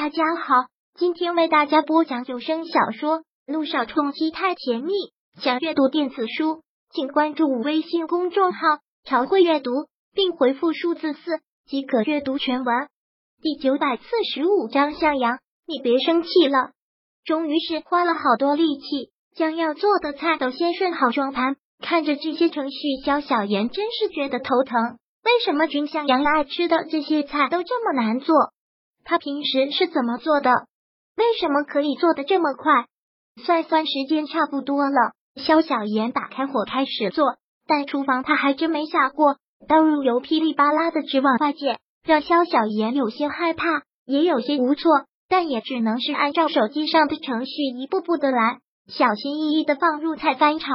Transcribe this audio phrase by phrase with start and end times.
[0.00, 0.54] 大家好，
[0.94, 4.92] 今天为大家播讲有声小说《路上冲击太甜蜜》。
[5.42, 8.60] 想阅读电子书，请关注微信公众号
[9.04, 9.72] “朝会阅读”，
[10.14, 12.86] 并回复数字四即可阅读全文。
[13.42, 16.70] 第九百四十五章，向阳，你别生气了。
[17.24, 21.56] 终于是花了好多力气，将要做的菜都先顺好装盘。
[21.82, 24.80] 看着这些程序，肖小妍真是觉得头疼。
[25.24, 28.36] 为什么君向阳爱吃的这些菜都这么难做？
[29.08, 30.50] 他平时是怎么做的？
[31.16, 32.84] 为什么可以做的这么快？
[33.42, 37.24] 算算时间差不多了，肖小妍打开火开始做，
[37.66, 39.36] 但厨房他还真没下过，
[39.66, 43.64] 倒入油噼里啪啦的直往外溅，让肖小妍有些害怕，
[44.04, 50.66] 也有些无措，但也只能是按照手机上的程序一步步的来，小心翼翼的放入菜翻炒，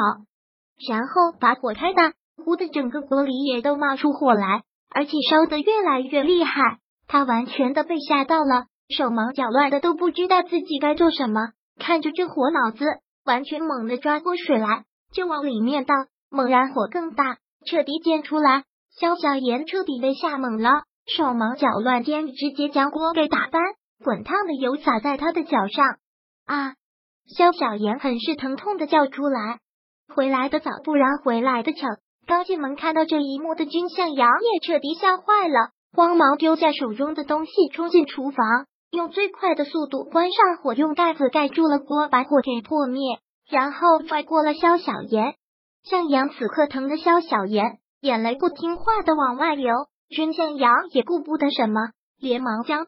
[0.89, 2.13] 然后把火开大，
[2.43, 6.79] 糊的整个锅里也都冒出火来，而且烧得越来越厉害。
[7.13, 11.49] 他完全的被吓到了，手忙脚乱的都不知道自己该做什么。
[11.77, 12.83] 看着这火，脑子
[13.23, 15.93] 完全猛地抓过水来，就往里面倒。
[16.31, 18.63] 猛然火更大，彻底溅出来。
[18.99, 23.61] 肖小妍彻底被吓懵了，手忙脚乱间直接将锅给打翻，
[24.03, 25.85] 滚烫的油洒在他的脚上。
[26.47, 26.73] 啊！
[27.27, 29.59] 肖小妍很是疼痛的叫出来。
[30.15, 31.85] 回来的早，不然回来的巧。
[32.25, 35.69] 刚进门看到这一幕的君向阳也彻底吓坏了。
[35.95, 45.35] 慌忙丢下手中的东西，冲进厨房，用最快的速度关上火，用盖子盖住了锅，把火给破灭，然后拽过了肖小妍。
[45.83, 49.71] 向阳此刻疼的肖小妍眼泪不听话的往外流，
[50.09, 51.79] 君向阳也顾不得什么，
[52.19, 52.87] 连忙将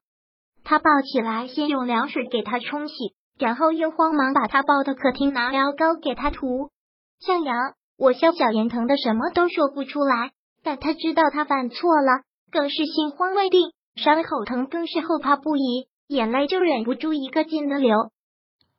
[0.64, 2.96] 他抱起来，先用凉水给他冲洗，
[3.38, 6.72] 然后又慌忙把他抱到客厅，拿药膏给他涂。
[7.20, 7.56] 向阳，
[8.00, 10.32] 我肖小妍疼的什么都说不出来，
[10.64, 12.24] 但他知道他犯错了。
[12.56, 18.12] 更是心慌未定，伤口疼更是后怕不已，眼泪就忍不住一个劲的流。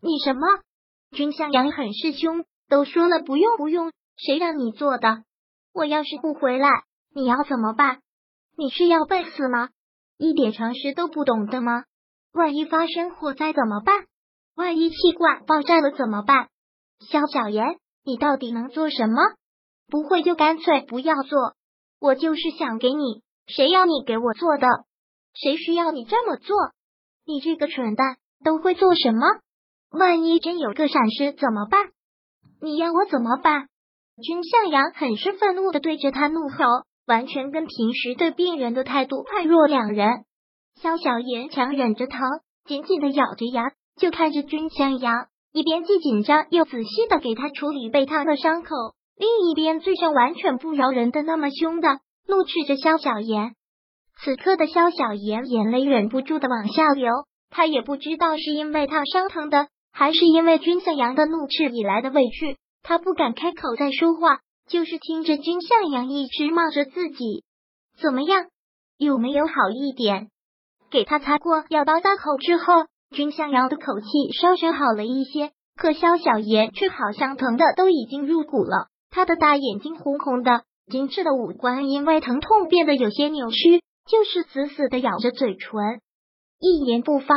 [0.00, 0.40] 你什么？
[1.10, 5.24] 君向阳很是凶，都说了不用不用，谁让你做的？
[5.74, 6.70] 我要是不回来，
[7.14, 7.98] 你要怎么办？
[8.56, 9.68] 你是要被死吗？
[10.16, 11.84] 一点常识都不懂的吗？
[12.32, 14.06] 万一发生火灾怎么办？
[14.54, 16.48] 万一气罐爆炸了怎么办？
[17.10, 19.16] 肖小妍，你到底能做什么？
[19.86, 21.52] 不会就干脆不要做。
[22.00, 23.25] 我就是想给你。
[23.46, 24.66] 谁要你给我做的？
[25.34, 26.56] 谁需要你这么做？
[27.24, 29.20] 你这个蠢蛋都会做什么？
[29.90, 31.90] 万一真有个闪失怎么办？
[32.60, 33.68] 你要我怎么办？
[34.22, 36.64] 君向阳很是愤怒的对着他怒吼，
[37.06, 40.24] 完全跟平时对病人的态度判若两人。
[40.80, 42.18] 肖小妍强忍着疼，
[42.64, 48.70] 紧紧的咬着牙，就看着君向阳一边既紧张又仔细的给他处理被烫的伤口，
[49.16, 52.00] 另一边嘴上完全不饶人的那么凶的。
[52.28, 53.54] 怒斥着萧小妍，
[54.22, 57.12] 此刻的萧小妍眼泪忍不住的往下流，
[57.50, 67.44] 她也不知道是因为烫伤疼的，还是因为君向阳的怒斥以来的委屈，她不敢开口再说话，就是听着君向阳一直骂着自己，
[68.00, 68.46] 怎么样，
[68.98, 70.28] 有没有好一点？
[70.90, 80.64] 给他擦过药膏大口之后，君向阳的口气稍稍好了一些，可萧小妍却好像疼的都已经入骨了，他的大眼睛红红的。
[80.90, 86.00] 精致的五官因为疼痛变得有些扭曲，就是死死的咬着嘴唇，
[86.60, 87.34] 一言不发。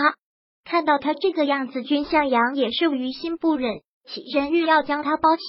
[0.64, 5.44] 看到他这个样子，君向阳也是于心不忍，起身欲要将他抱起。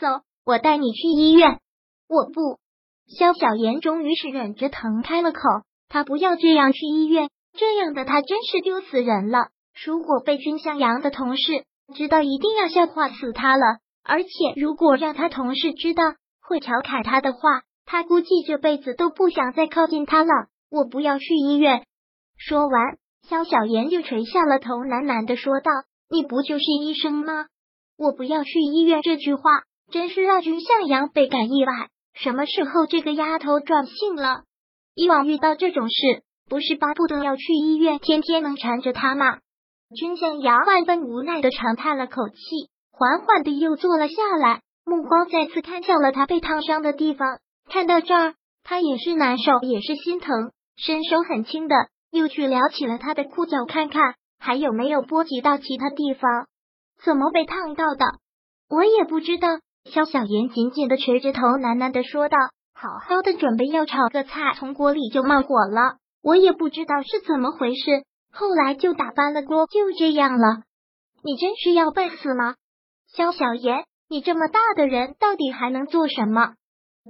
[0.00, 1.60] 走，我带你去医院。
[2.08, 2.58] 我不。
[3.06, 5.40] 肖小妍终于是忍着疼开了口，
[5.88, 9.48] 他不要这样去医院，这样的他真是丢死人了。
[9.84, 11.64] 如果被君向阳的同事
[11.94, 13.78] 知道，一定要笑话死他了。
[14.02, 16.02] 而且如果让他同事知道，
[16.52, 20.28] 会调侃他的话，他估计这辈子都不想再靠近他了。
[20.70, 21.86] 我不要去医院。
[22.36, 25.70] 说完，肖小妍就垂下了头，喃喃的说道
[26.12, 27.46] ：“你不就是医生吗？
[27.96, 29.42] 我不要去医院。”这句话
[29.90, 31.72] 真是让君向阳倍感意外。
[32.12, 34.42] 什么时候这个丫头转性了？
[34.94, 39.38] 以往遇到这种事，不是巴不得要去医院，天天能缠着他吗？
[39.96, 42.36] 君向阳万分无奈的长叹了口气，
[42.90, 44.60] 缓缓的又坐了下来。
[44.84, 47.38] 目光再次看向了他被烫伤的地方，
[47.68, 48.34] 看到这儿，
[48.64, 51.74] 他也是难受，也是心疼，伸手很轻的
[52.10, 56.46] 又去撩起了他的裤脚，看看还有没有波及到其他地方。
[57.04, 58.04] 怎么被烫到的？
[58.68, 59.48] 我也不知道。
[59.84, 62.36] 肖小妍紧紧的垂着头，喃喃的说道
[62.72, 65.96] ：“好好的准备要炒个菜，从锅里就冒火了。
[66.22, 70.62] 我也不知道是怎么回事，后来就打翻了锅，就这样了。
[71.24, 72.54] 你真是要笨死吗？
[73.08, 76.52] 肖小妍。”你这么大的人，到底还能做什么？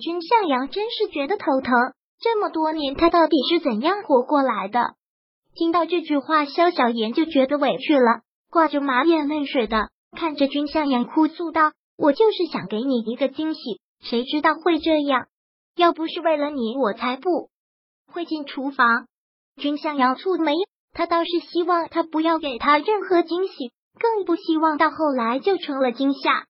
[0.01, 1.75] 君向阳真是觉得头疼。
[2.21, 4.95] 这么多年，他到底是怎样活过来的？
[5.57, 8.21] 听到这句话，萧小言就觉得委屈了，
[8.53, 15.27] 挂着满眼泪水的看着君向阳，哭诉道：“我就是想给你一个惊喜，谁知道会这样？
[15.75, 17.51] 要不是为了你，我才不
[18.13, 19.09] 会进厨房。”
[19.61, 20.53] 君向阳蹙眉，
[20.93, 26.47] 他倒是希望他不要给他任何惊喜，更不希望到后来就成了惊吓。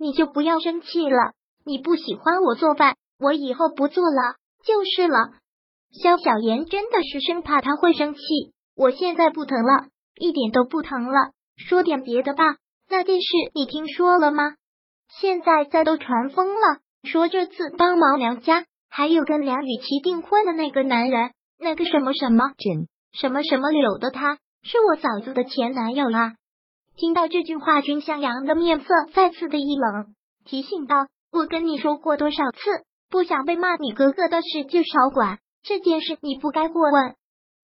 [0.00, 1.34] 你就不要生气了，
[1.66, 5.34] 你不喜欢我做饭，我以后不做了就是了。
[5.92, 8.20] 肖小言真的是生怕他会生气，
[8.74, 9.88] 我现在不疼了，
[10.18, 11.32] 一点都不疼了。
[11.56, 12.56] 说点别的吧，
[12.88, 14.54] 那件事你听说了吗？
[15.20, 26.36] 现在在都传疯了，说这次帮忙梁家，还有跟梁雨琪订婚的那个男人，那个什么什么枕什么什么柳的他，是我嫂子的前男友啊！
[27.00, 30.14] 听到这句话，君向阳的面色再次的一冷，
[30.44, 32.58] 提醒道：“我跟你说过多少次，
[33.08, 37.14] 不想被骂，你哥哥的事就少管。”这件事你不该过问。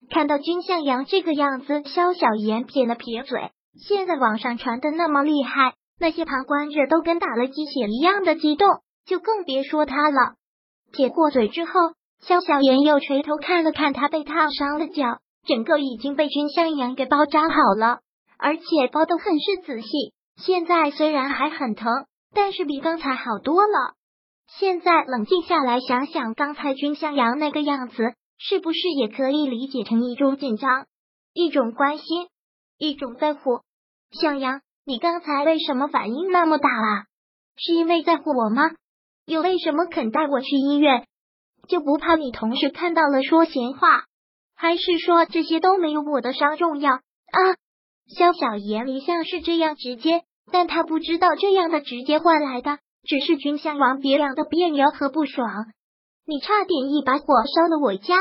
[0.08, 3.50] 看到君向阳这个样子，萧小言撇了撇嘴。
[3.78, 8.66] 现在网上传的那么厉害，那些旁观者都跟打了鸡血一样的激动，
[9.04, 10.36] 就更别说他了。
[10.92, 11.72] 撇过嘴之后，
[12.22, 17.98] 萧小言又垂头看了看他被烫伤的脚，整个已经被君向阳给包扎好了，
[18.38, 19.88] 而且包的很是仔细。
[20.36, 21.90] 现在虽然还很疼，
[22.34, 23.94] 但是比刚才好多了。
[24.58, 30.86] 现在冷静下来想想，刚才君向阳那个样子，是不是也可以理解成一种紧张、
[31.32, 32.28] 一种关心、
[32.78, 33.60] 一种在乎？
[34.10, 37.04] 向阳，你刚才为什么反应那么大啊？
[37.56, 38.62] 是因为在乎我吗？
[39.24, 41.06] 又为什么肯带我去医院？
[41.66, 44.04] 就不怕你同事看到了说闲话？
[44.54, 47.00] 还是说这些都没有我的伤重要啊？
[48.08, 50.22] 萧小言一向是这样直接，
[50.52, 52.78] 但他不知道这样的直接换来的。
[53.08, 55.46] 只是君相王别样的别扭和不爽，
[56.26, 58.16] 你差点一把火烧了我家，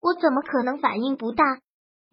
[0.00, 1.44] 我怎么可能反应不大？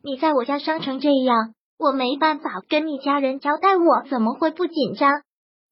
[0.03, 5.23] 你在我家伤成这样，我没办法跟你家人交代，我怎么会不紧张？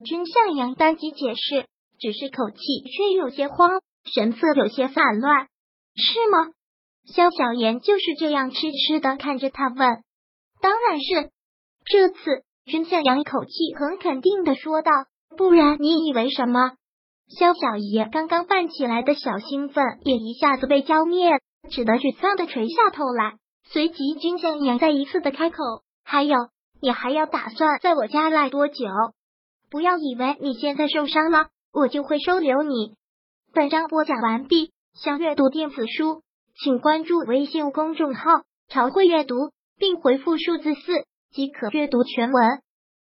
[0.04, 1.68] 君向阳当即解释，
[2.00, 2.58] 只是口气
[2.90, 3.70] 却有些慌，
[4.12, 5.48] 神色有些散乱，
[5.96, 6.52] 是吗？
[7.06, 10.04] 萧小言就是这样痴痴的看着他问，
[10.64, 11.30] 当然是。
[11.84, 12.16] 这次
[12.64, 14.92] 君向阳口气很肯定的说道。
[15.36, 16.72] 不然你以为什么？
[17.28, 21.32] 萧小爷刚刚泛起来的小兴奋也一下子被浇灭，
[21.70, 23.34] 只得沮丧的垂下头来。
[23.66, 25.58] 随即，君向阳再一次的开口
[26.06, 26.38] ：“还有，
[26.82, 28.86] 你还要打算在我家赖多久？
[29.70, 32.94] 不要以为你现在受伤了，我就会收留你。”
[33.54, 34.72] 本章播讲完毕。
[34.94, 36.22] 想阅读电子书，
[36.64, 39.50] 请关注微信公众号“朝会阅读”，
[39.84, 40.94] 并回复数字四
[41.34, 42.62] 即可阅读全文。